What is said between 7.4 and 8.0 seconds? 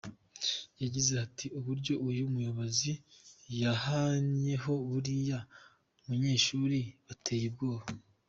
ubwoba.